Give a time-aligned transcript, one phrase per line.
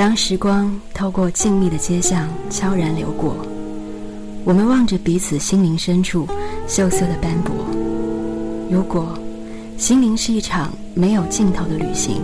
[0.00, 3.36] 当时光透过静谧的街巷悄然流过，
[4.46, 6.26] 我们望着彼此心灵深处
[6.66, 7.54] 锈色的斑驳。
[8.70, 9.14] 如果
[9.76, 12.22] 心灵是一场没有尽头的旅行，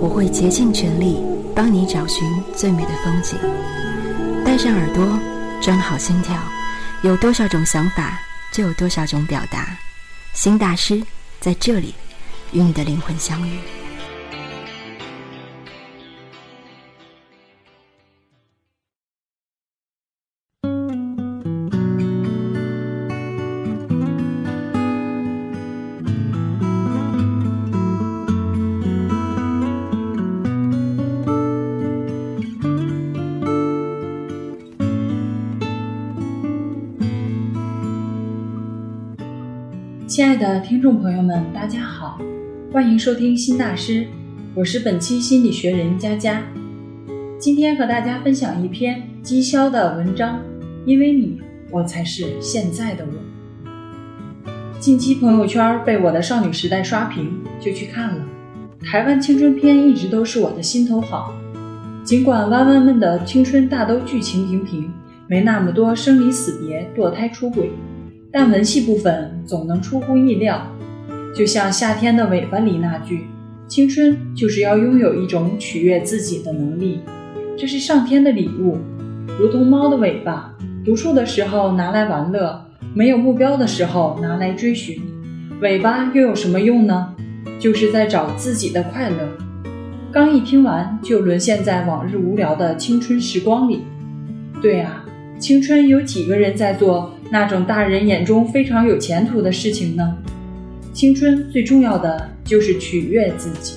[0.00, 1.22] 我会竭尽全力
[1.54, 3.38] 帮你找寻最美的风景。
[4.44, 5.06] 带上耳朵，
[5.62, 6.36] 装好心跳，
[7.04, 8.18] 有多少种想法，
[8.52, 9.78] 就有多少种表达。
[10.32, 11.00] 新大师
[11.38, 11.94] 在这里，
[12.50, 13.60] 与你的灵魂相遇。
[40.14, 42.20] 亲爱的听众朋友们，大家好，
[42.72, 44.06] 欢迎收听新大师，
[44.54, 46.40] 我是本期心理学人佳佳。
[47.36, 50.38] 今天和大家分享一篇姬潇的文章，
[50.86, 54.50] 因为你，我才是现在的我。
[54.78, 58.24] 近期朋友圈被我的少女时代刷屏，就去看了。
[58.84, 61.34] 台湾青春片一直都是我的心头好，
[62.04, 64.88] 尽管弯弯们的青春大都剧情平平，
[65.26, 67.72] 没那么多生离死别、堕胎出轨。
[68.36, 70.60] 但文戏部分总能出乎意料，
[71.32, 73.28] 就像夏天的尾巴里那句
[73.68, 76.98] ：“青春就是要拥有一种取悦自己的能力，
[77.56, 78.76] 这是上天的礼物，
[79.38, 80.52] 如同猫的尾巴，
[80.84, 82.60] 读书的时候拿来玩乐，
[82.92, 85.00] 没有目标的时候拿来追寻。
[85.60, 87.14] 尾巴又有什么用呢？
[87.60, 89.16] 就是在找自己的快乐。”
[90.10, 93.82] 刚一听完，就沦陷在往日无聊的青春时光里。
[94.60, 95.04] 对啊，
[95.38, 97.13] 青春有几个人在做？
[97.30, 100.16] 那种大人眼中非常有前途的事情呢？
[100.92, 103.76] 青春最重要的就是取悦自己。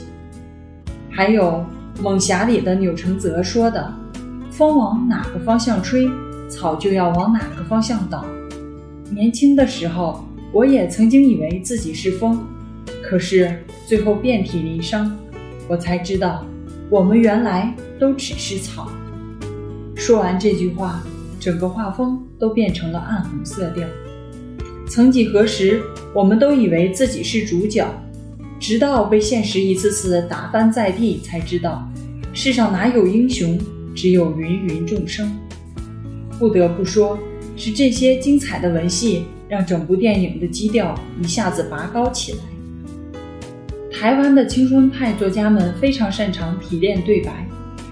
[1.09, 1.65] 还有
[2.01, 3.91] 《猛侠》里的钮承泽说的
[4.51, 6.07] ：“风往哪个方向吹，
[6.47, 8.23] 草就要往哪个方向倒。”
[9.09, 12.39] 年轻的时候，我也曾经以为自己是风，
[13.01, 15.17] 可是最后遍体鳞伤，
[15.67, 16.45] 我才知道，
[16.89, 18.91] 我们原来都只是草。
[19.95, 21.01] 说完这句话。
[21.39, 23.87] 整个画风都变成了暗红色调。
[24.89, 25.81] 曾几何时，
[26.13, 27.85] 我们都以为自己是主角，
[28.59, 31.87] 直到被现实一次次打翻在地，才知道
[32.33, 33.59] 世上哪有英雄，
[33.93, 35.29] 只有芸芸众生。
[36.39, 37.19] 不得不说，
[37.55, 42.39] 是这些精彩的文戏，让整部电影的基调一下子拔高起来。
[43.91, 47.45] 台湾的青春派作家们非常擅长提炼对白，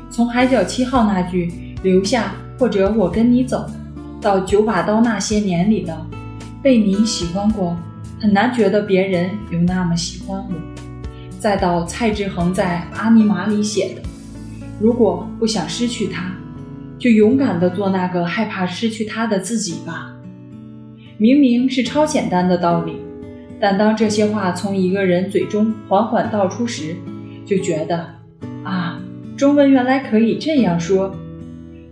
[0.09, 1.51] 从《海角七号》那句
[1.83, 2.35] “留下”。
[2.57, 3.69] 或者我跟你走，
[4.21, 5.95] 到九把刀那些年里的，
[6.63, 7.75] 被你喜欢过，
[8.19, 10.53] 很难觉得别人有那么喜欢我。
[11.39, 14.01] 再到蔡志恒在《阿尼玛》里写的，
[14.79, 16.31] 如果不想失去他，
[16.97, 20.11] 就勇敢地做那个害怕失去他的自己吧。
[21.17, 22.95] 明明是超简单的道理，
[23.59, 26.95] 但当这些话从一个人嘴中缓缓道出时，
[27.45, 28.05] 就觉得
[28.63, 28.99] 啊，
[29.37, 31.13] 中文原来可以这样说。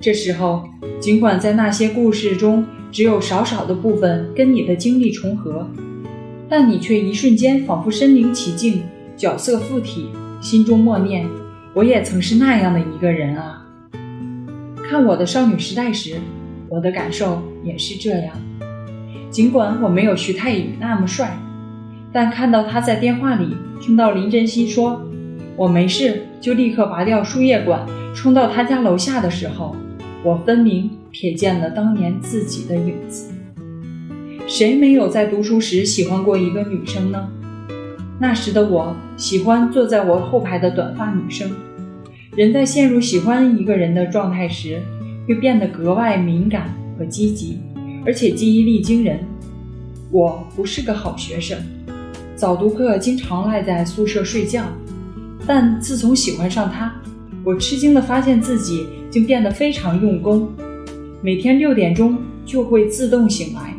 [0.04, 0.68] 这时候，
[1.00, 5.66] 尽管在那些故事中只有少少的部分跟你的经历重合，
[6.50, 8.84] 但你却一瞬间仿佛身临其境，
[9.16, 10.10] 角色附体，
[10.42, 11.26] 心中默念
[11.74, 13.66] ：“我也曾是那样的一个人啊。”
[14.86, 16.18] 看我的少女时代时，
[16.68, 18.36] 我的感受也是这样。
[19.30, 21.34] 尽管我没有徐太宇那么帅，
[22.12, 25.02] 但看到他在电话里听到林真心说
[25.56, 29.74] “我没事”，就立刻拔掉输液管，冲到他家楼下的时候。
[30.24, 33.30] 我分明瞥见了当年自己的影子。
[34.48, 37.30] 谁没有在读书时喜欢过一个女生呢？
[38.20, 41.52] 那时的我喜欢坐在我后排的短发女生。
[42.36, 44.82] 人在陷入喜欢一个人的状态时，
[45.28, 47.60] 会变得格外敏感和积极，
[48.06, 49.20] 而且记忆力惊人。
[50.10, 51.58] 我不是个好学生，
[52.36, 54.64] 早读课经常赖在宿舍睡觉。
[55.46, 56.94] 但自从喜欢上他，
[57.44, 58.88] 我吃惊地发现自己。
[59.14, 60.52] 竟变得非常用功，
[61.22, 63.72] 每天六点钟就会自动醒来，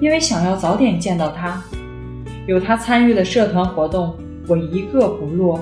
[0.00, 1.60] 因为想要早点见到他。
[2.46, 4.14] 有他参与的社团活动，
[4.46, 5.58] 我一个不落；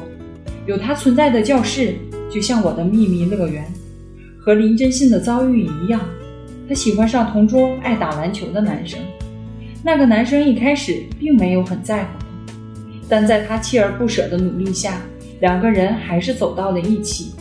[0.67, 1.95] 有他存在的教室，
[2.31, 3.65] 就像我的秘密乐园。
[4.39, 5.99] 和林真心的遭遇一样，
[6.69, 9.01] 他喜欢上同桌爱打篮球的男生。
[9.83, 12.27] 那个男生一开始并没有很在乎他，
[13.09, 15.01] 但在他锲而不舍的努力下，
[15.43, 17.33] 两个人还是走到了一起。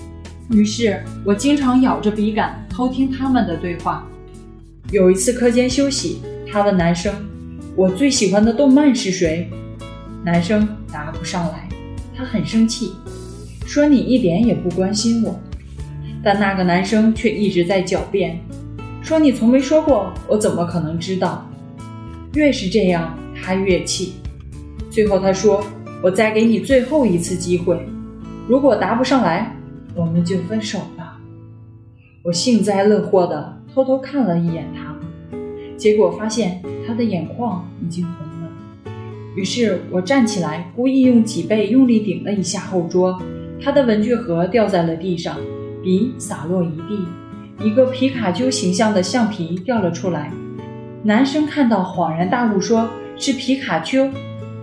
[0.50, 4.08] 于是我经常咬着笔杆偷听他们的对话。
[4.90, 6.20] 有一次课间休息，
[6.52, 7.14] 他问男生
[7.78, 9.48] ：“我最喜欢的动漫是谁？”
[10.26, 11.70] 男生答不上来，
[12.18, 12.94] 他很生气，
[13.68, 15.40] 说你一点也不关心我。
[16.24, 18.40] 但那个男生却一直在狡辩，
[19.04, 21.48] 说你从没说过，我怎么可能知道？
[22.34, 24.14] 越是这样，他越气。
[24.90, 25.64] 最后他说
[26.04, 27.80] ：“我再给你最后一次机会，
[28.48, 29.56] 如果答不上来，
[29.96, 31.20] 我们就分手吧。”
[32.24, 34.96] 我幸灾乐祸地偷偷看了一眼他，
[35.78, 38.14] 结果发现他的眼眶已经红
[38.44, 38.50] 了。
[39.36, 43.20] 于是我站起来，故意用脊背用力顶了一下后桌，
[43.64, 45.38] 他的文具盒掉在了地上。
[45.84, 50.32] 笔洒落一地，一个皮卡丘形象的橡皮掉了出来。
[51.02, 52.88] 男生看到恍然大悟，说
[53.18, 54.08] 是皮卡丘。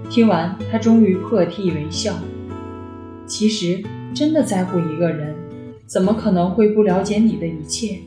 [0.08, 2.14] 听完，他终于破涕为笑。
[3.26, 3.82] 其实，
[4.14, 5.34] 真的在乎一个人，
[5.87, 7.99] 怎么可能会不了解你的一切？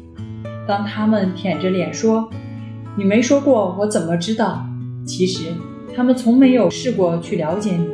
[0.68, 2.30] 当他们舔着脸说
[2.98, 4.66] “你没说过，我怎么知道？”
[5.06, 5.54] 其实，
[5.96, 7.88] 他们从没有试过去了解你。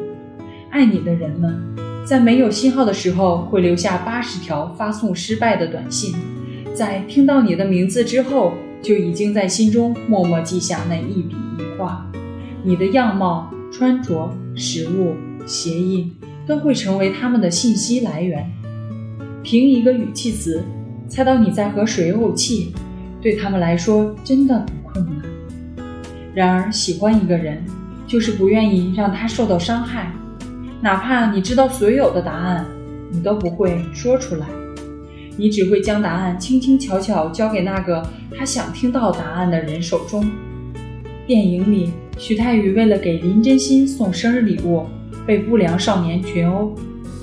[0.70, 1.62] 爱你的人们。
[2.06, 6.14] 在没有信号的时候，会留下八十条发送失败的短信；
[6.74, 12.10] 在听到你的名字之后，就已经在心中默默记下那一笔一画。
[12.64, 15.16] 你的样貌、穿着、食物、
[15.46, 16.12] 鞋印，
[16.46, 18.50] 都会成为他们的信息来源。
[19.44, 20.64] 凭一个语气词，
[21.08, 22.74] 猜到你在和谁怄气，
[23.22, 25.16] 对他们来说真的不困难。
[26.34, 27.64] 然而，喜欢一个人，
[28.06, 30.12] 就是不愿意让他受到伤害。
[30.82, 32.66] 哪怕你知道所有的答案，
[33.12, 34.46] 你都不会说出来，
[35.38, 40.30] 你只会将答案轻轻巧巧交给那个他想听到答案的人手中。
[41.28, 44.86] 电影里，徐太宇为了给林真心送生日礼物，
[45.26, 46.74] 被不良少年群殴，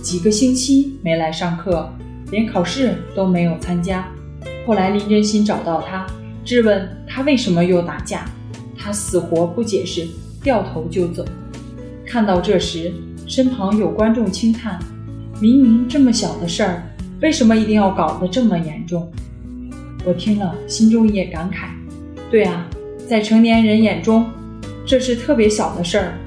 [0.03, 1.91] 几个星期没来上课，
[2.31, 4.07] 连考试都没有参加。
[4.67, 6.07] 后来林真心找到他，
[6.45, 8.27] 质问他为什么又打架，
[8.77, 10.07] 他死活不解释，
[10.43, 11.25] 掉头就走。
[12.07, 12.93] 看到这时。
[13.27, 14.79] 身旁有观众轻叹
[15.41, 16.83] ：“明明这么小的事儿，
[17.23, 19.11] 为什么一定要搞得这么严重？”
[20.05, 21.69] 我听了，心中也感慨
[22.31, 22.69] ：“对啊，
[23.09, 24.27] 在成年人眼中，
[24.87, 26.19] 这是特别小的事儿，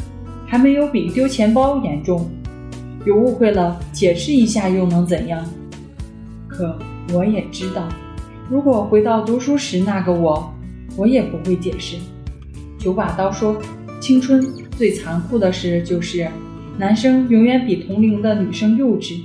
[0.46, 2.30] 还没有比丢钱包严重。
[3.06, 5.44] 有误会了，解释一下又能怎样？
[6.48, 6.78] 可
[7.14, 7.88] 我也知道，
[8.50, 10.54] 如果回到读书时那个我，
[10.96, 11.98] 我也不会解释。”
[12.78, 13.60] 九把刀说
[14.00, 14.46] ：“青春
[14.78, 16.28] 最残酷的事就是。”
[16.80, 19.20] 男生永远比同龄的女生幼稚，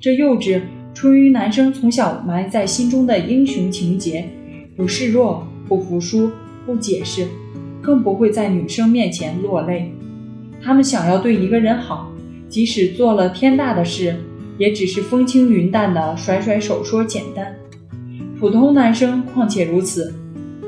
[0.00, 0.60] 这幼稚
[0.94, 4.24] 出于男生从小埋在心中的英雄情节：
[4.76, 6.30] 不示弱、不服输、
[6.66, 7.26] 不解释，
[7.80, 9.90] 更不会在女生面前落泪。
[10.60, 12.10] 他们想要对一个人好，
[12.48, 14.16] 即使做了天大的事，
[14.58, 17.54] 也只是风轻云淡的甩甩手说简单。
[18.38, 20.12] 普通男生况且如此，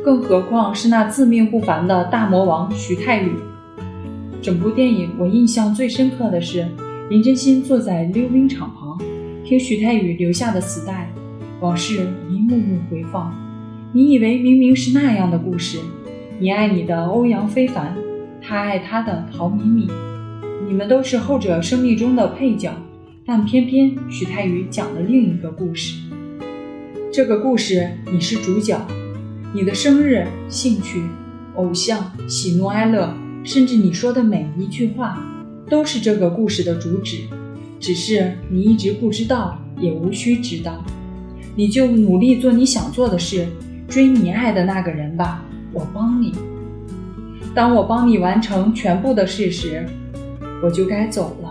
[0.04, 3.32] 更何况是那自命不凡的大魔王徐太宇。
[4.40, 6.66] 整部电影，我印象最深刻的是
[7.10, 8.96] 林真心坐在溜冰场旁，
[9.44, 11.12] 听徐太宇留下的磁带，
[11.60, 13.34] 往事一幕幕回放。
[13.90, 15.78] 你以为明明是那样的故事，
[16.38, 17.96] 你爱你的欧阳非凡，
[18.42, 19.88] 他爱他的陶米米，
[20.68, 22.70] 你们都是后者生命中的配角，
[23.24, 25.98] 但偏偏徐太宇讲了另一个故事。
[27.10, 28.78] 这个故事你是主角，
[29.54, 31.02] 你的生日、兴趣、
[31.54, 33.14] 偶像、喜怒哀乐。
[33.42, 35.24] 甚至你说的每一句话，
[35.70, 37.20] 都是这个故事的主旨，
[37.80, 40.84] 只是你一直不知道，也无需知道。
[41.56, 43.48] 你就努力做你想做的事，
[43.88, 45.42] 追你爱的那个人吧。
[45.72, 46.34] 我帮你。
[47.54, 49.84] 当我帮你完成全部的事时，
[50.62, 51.50] 我就该走了。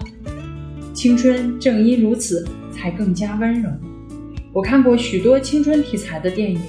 [0.94, 3.70] 青春正因如此，才更加温柔。
[4.54, 6.60] 我看过许多青春题材的电影，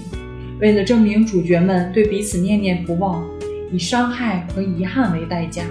[0.60, 3.24] 为了证明主角们对彼此念念不忘。
[3.70, 5.62] 以伤害和遗憾为代价，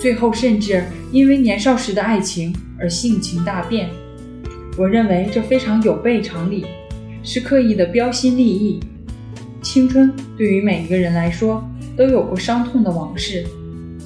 [0.00, 3.90] 最后甚至因为年少时的爱情而性情大变。
[4.78, 6.64] 我认为这非常有悖常理，
[7.22, 8.80] 是刻意的标新立异。
[9.66, 13.44] 青春对于每一个人来说都有过伤痛的往事，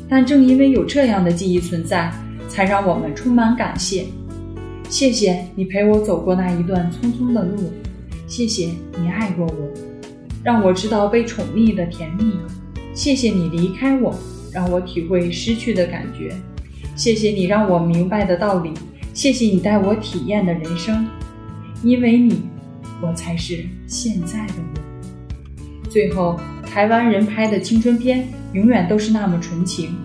[0.09, 2.11] 但正因为有这样的记忆存在，
[2.49, 4.07] 才让我们充满感谢。
[4.89, 7.71] 谢谢你陪我走过那一段匆匆的路，
[8.27, 9.71] 谢谢你爱过我，
[10.43, 12.33] 让我知道被宠溺的甜蜜。
[12.95, 14.19] 谢谢你离开我，
[14.51, 16.35] 让我体会失去的感觉。
[16.97, 18.73] 谢谢你让我明白的道理。
[19.13, 21.07] 谢谢你带我体验的人生。
[21.83, 22.45] 因为你，
[23.03, 24.81] 我才是现在的我。
[25.91, 29.97] 最后，台湾人拍的青春片永远都是那么纯情。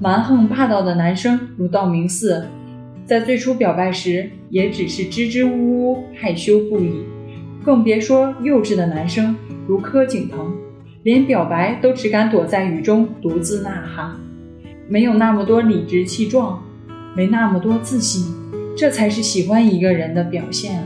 [0.00, 2.46] 蛮横霸道的男生如道明寺，
[3.06, 6.92] 在最初表白时也只是支支吾吾、害羞不已，
[7.64, 9.34] 更别说幼稚的男生
[9.66, 10.52] 如柯景腾。
[11.04, 14.12] 连表白都只敢躲在雨中独自呐喊，
[14.88, 16.62] 没有那么多理直气壮，
[17.16, 18.32] 没那么多自信，
[18.76, 20.84] 这才是喜欢一个人的表现啊！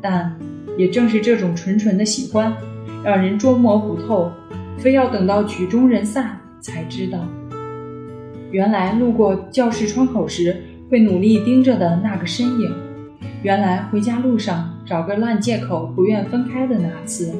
[0.00, 0.34] 但
[0.78, 2.56] 也正是这种纯纯的喜欢，
[3.04, 4.30] 让人捉摸不透，
[4.78, 7.18] 非要等到曲终人散才知道，
[8.50, 12.72] 原来路过教室窗口时会努力盯着的那个身影，
[13.42, 17.34] 原来回家路上找个烂借口不愿分开的那次，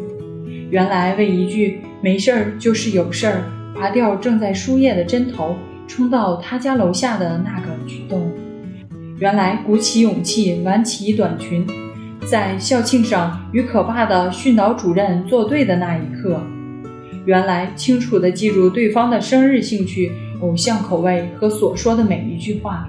[0.71, 5.55] 原来为一句没事儿就是有事儿，拔掉正在输液的针头，
[5.87, 8.33] 冲到他家楼下的那个举动。
[9.19, 11.65] 原来鼓起勇气挽起短裙，
[12.27, 16.39] 在校庆上与可怕的训导主任作对的那一刻；
[17.25, 22.89] 原来清楚地记住对方的生日、兴趣、偶像口味和所说的每一句话，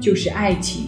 [0.00, 0.86] 就是爱情。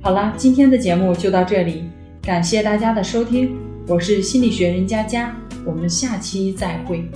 [0.00, 1.84] 好了，今天的节目就到这里，
[2.22, 7.10] 感谢大家的收听，我是心理学人佳佳，我们下期再会。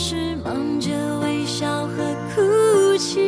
[0.00, 0.14] 是
[0.44, 0.90] 忙着
[1.22, 1.96] 微笑和
[2.32, 3.18] 哭泣，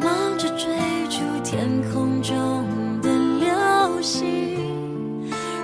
[0.00, 0.66] 忙着追
[1.08, 2.34] 逐天空中
[3.00, 4.26] 的流星，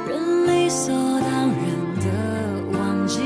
[0.08, 1.66] 人理所当然
[1.98, 3.20] 的忘记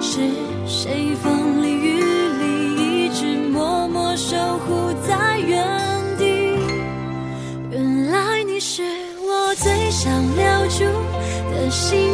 [0.00, 0.28] 是
[0.66, 2.02] 谁风里雨
[2.40, 4.36] 里一直默默守
[4.66, 5.64] 护在原
[6.18, 6.58] 地。
[7.70, 8.82] 原来你是
[9.20, 9.92] 我最。
[9.92, 10.84] 想留住
[11.52, 12.11] 的幸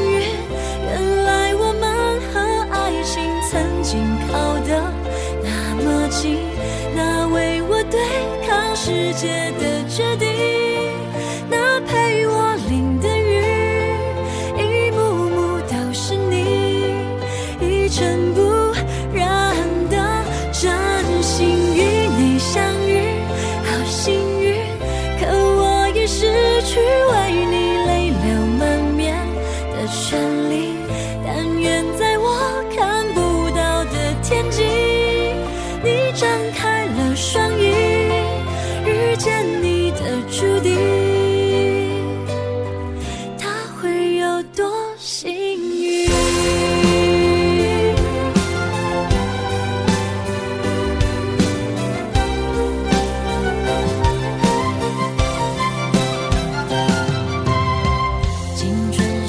[9.08, 10.57] 世界的决定，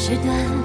[0.10, 0.59] 纸短